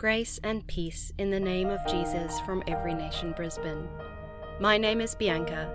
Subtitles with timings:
[0.00, 3.86] Grace and peace in the name of Jesus from Every Nation Brisbane.
[4.58, 5.70] My name is Bianca.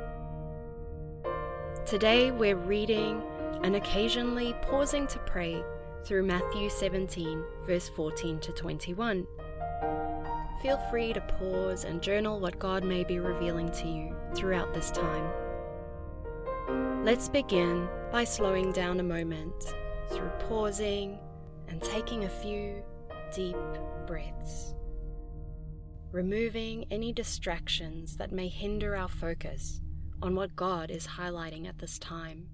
[1.86, 3.22] Today we're reading
[3.62, 5.64] and occasionally pausing to pray
[6.04, 9.28] through Matthew 17, verse 14 to 21.
[10.60, 14.90] Feel free to pause and journal what God may be revealing to you throughout this
[14.90, 15.30] time.
[17.06, 19.76] Let's begin by slowing down a moment
[20.10, 21.20] through pausing
[21.68, 22.82] and taking a few
[23.36, 23.58] deep
[24.08, 24.74] breaths,
[26.14, 29.82] removing any distractions that may hinder our focus
[30.22, 32.48] on what God is highlighting at this time.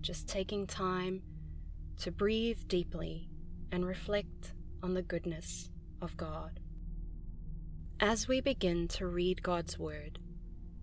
[0.00, 1.22] Just taking time
[1.98, 3.30] to breathe deeply
[3.70, 5.70] and reflect on the goodness
[6.02, 6.58] of God.
[8.00, 10.18] As we begin to read God's Word,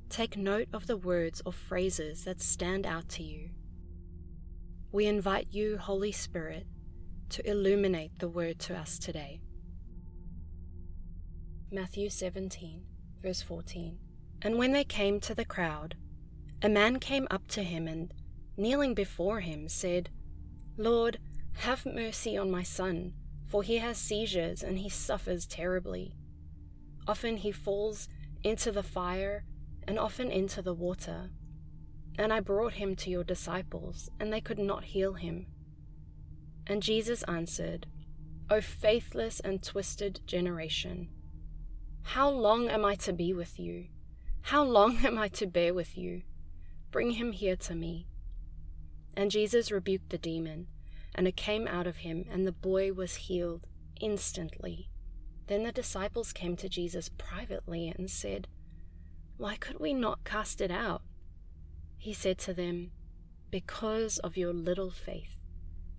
[0.10, 3.50] take note of the words or phrases that stand out to you.
[4.94, 6.68] We invite you, Holy Spirit,
[7.30, 9.42] to illuminate the Word to us today.
[11.72, 12.84] Matthew 17,
[13.22, 13.98] verse 14.
[14.42, 15.96] And when they came to the crowd,
[16.62, 18.14] a man came up to him and,
[18.56, 20.10] kneeling before him, said,
[20.78, 21.20] Lord,
[21.60, 23.14] have mercy on my son,
[23.48, 26.16] for he has seizures and he suffers terribly.
[27.08, 28.08] Often he falls
[28.44, 29.46] into the fire
[29.88, 31.32] and often into the water.
[32.18, 35.48] And I brought him to your disciples, and they could not heal him.
[36.68, 37.88] And Jesus answered,
[38.50, 41.10] O faithless and twisted generation,
[42.04, 43.88] how long am I to be with you?
[44.42, 46.22] How long am I to bear with you?
[46.92, 48.08] Bring him here to me.
[49.16, 50.68] And Jesus rebuked the demon,
[51.16, 53.68] and it came out of him, and the boy was healed
[54.00, 54.90] instantly.
[55.48, 58.48] Then the disciples came to Jesus privately and said,
[59.38, 61.02] Why could we not cast it out?
[61.98, 62.92] He said to them,
[63.50, 65.38] Because of your little faith.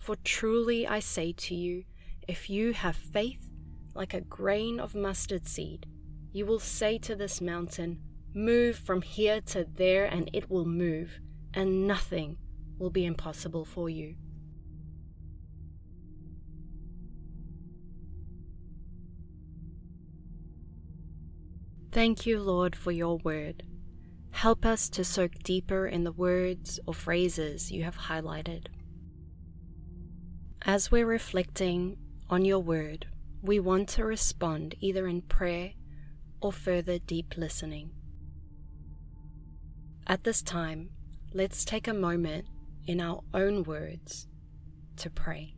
[0.04, 1.84] For truly I say to you,
[2.28, 3.48] if you have faith
[3.94, 5.86] like a grain of mustard seed,
[6.30, 8.00] you will say to this mountain,
[8.34, 11.20] Move from here to there, and it will move,
[11.54, 12.36] and nothing
[12.78, 14.16] will be impossible for you.
[21.92, 23.62] Thank you, Lord, for your word.
[24.32, 28.66] Help us to soak deeper in the words or phrases you have highlighted.
[30.66, 31.98] As we're reflecting
[32.30, 33.06] on your word,
[33.42, 35.72] we want to respond either in prayer
[36.40, 37.90] or further deep listening.
[40.06, 40.88] At this time,
[41.34, 42.46] let's take a moment
[42.86, 44.26] in our own words
[44.96, 45.54] to pray.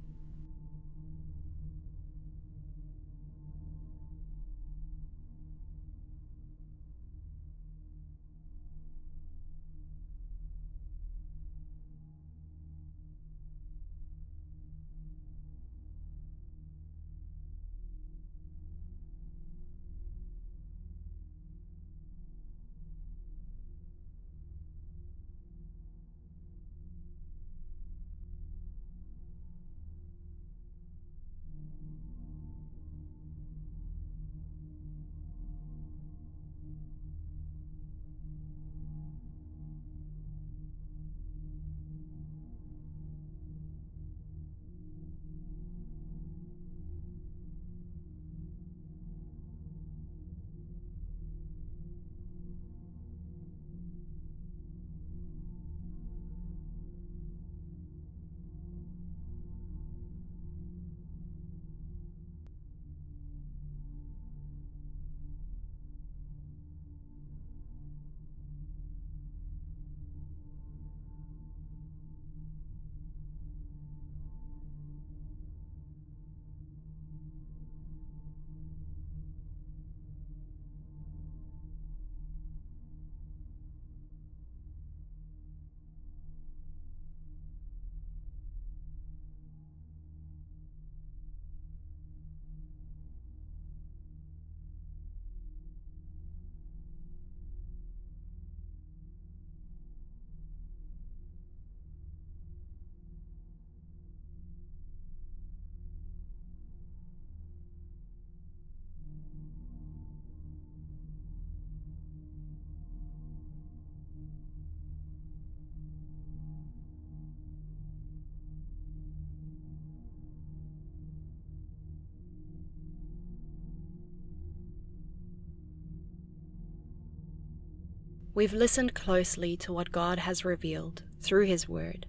[128.36, 132.04] We've listened closely to what God has revealed through His Word.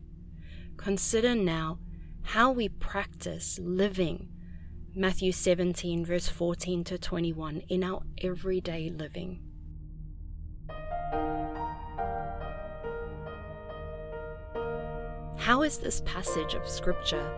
[0.76, 1.80] Consider now
[2.22, 4.28] how we practice living
[4.94, 9.40] Matthew 17, verse 14 to 21, in our everyday living.
[15.38, 17.32] How is this passage of Scripture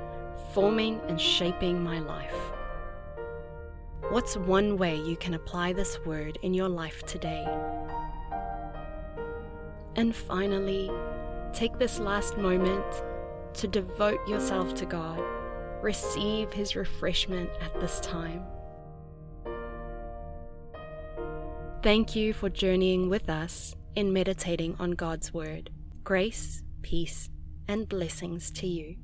[0.56, 2.34] forming and shaping my life?
[4.10, 7.46] What's one way you can apply this word in your life today?
[10.00, 10.90] And finally,
[11.52, 12.86] take this last moment
[13.56, 15.22] to devote yourself to God.
[15.82, 18.46] Receive His refreshment at this time.
[21.84, 25.70] Thank you for journeying with us in meditating on God's Word.
[26.06, 27.30] Grace, peace,
[27.68, 28.96] and blessings to you.